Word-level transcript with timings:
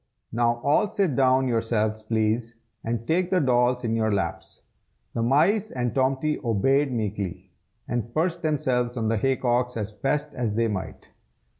now 0.31 0.59
all 0.63 0.89
sit 0.89 1.15
down 1.15 1.47
yourselves, 1.47 2.01
please, 2.01 2.55
and 2.83 3.05
take 3.07 3.29
the 3.29 3.39
dolls 3.39 3.83
in 3.83 3.95
your 3.95 4.11
laps." 4.11 4.63
The 5.13 5.21
mice 5.21 5.69
and 5.69 5.93
Tomty 5.93 6.39
obeyed 6.43 6.91
meekly, 6.91 7.51
and 7.87 8.11
perched 8.11 8.41
themselves 8.41 8.97
on 8.97 9.09
the 9.09 9.17
hay 9.17 9.35
cocks 9.35 9.77
as 9.77 9.91
best 9.91 10.29
they 10.33 10.67
might. 10.67 11.09